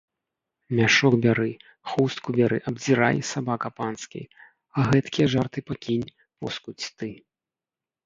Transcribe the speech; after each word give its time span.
Мяшок 0.77 1.13
бяры, 1.25 1.49
хустку 1.91 2.29
бяры, 2.39 2.57
абдзірай, 2.73 3.17
сабака 3.33 3.67
панскі, 3.77 4.21
а 4.77 4.89
гэткія 4.91 5.27
жарты 5.37 5.59
пакінь, 5.73 6.11
поскудзь 6.39 6.87
ты! 7.01 7.09